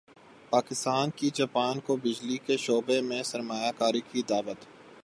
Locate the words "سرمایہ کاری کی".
3.23-4.21